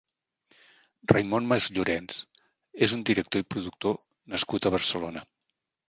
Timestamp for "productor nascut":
3.55-4.67